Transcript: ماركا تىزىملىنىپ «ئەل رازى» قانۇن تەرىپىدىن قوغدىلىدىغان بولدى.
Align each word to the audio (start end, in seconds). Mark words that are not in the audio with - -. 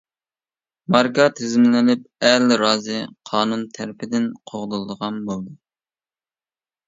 ماركا 0.93 1.25
تىزىملىنىپ 1.39 2.07
«ئەل 2.29 2.55
رازى» 2.61 2.97
قانۇن 3.31 3.67
تەرىپىدىن 3.77 4.25
قوغدىلىدىغان 4.53 5.19
بولدى. 5.29 5.53